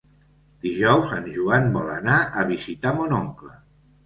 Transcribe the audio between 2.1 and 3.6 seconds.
a visitar mon oncle.